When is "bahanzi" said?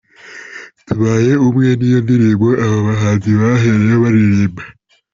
2.87-3.29